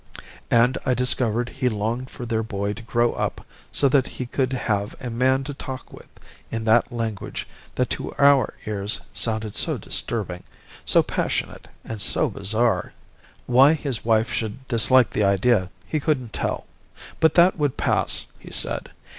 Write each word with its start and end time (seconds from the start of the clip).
And 0.49 0.79
I 0.83 0.95
discovered 0.95 1.49
he 1.49 1.69
longed 1.69 2.09
for 2.09 2.25
their 2.25 2.41
boy 2.41 2.73
to 2.73 2.81
grow 2.81 3.13
up 3.13 3.45
so 3.71 3.87
that 3.89 4.07
he 4.17 4.25
could 4.25 4.51
have 4.51 4.95
a 4.99 5.11
man 5.11 5.43
to 5.43 5.53
talk 5.53 5.93
with 5.93 6.09
in 6.49 6.63
that 6.63 6.91
language 6.91 7.47
that 7.75 7.91
to 7.91 8.11
our 8.17 8.55
ears 8.65 8.99
sounded 9.13 9.55
so 9.55 9.77
disturbing, 9.77 10.43
so 10.85 11.03
passionate, 11.03 11.67
and 11.85 12.01
so 12.01 12.31
bizarre. 12.31 12.93
Why 13.45 13.73
his 13.75 14.03
wife 14.03 14.33
should 14.33 14.67
dislike 14.67 15.11
the 15.11 15.23
idea 15.23 15.69
he 15.85 15.99
couldn't 15.99 16.33
tell. 16.33 16.65
But 17.19 17.35
that 17.35 17.59
would 17.59 17.77
pass, 17.77 18.25
he 18.39 18.51
said. 18.51 18.89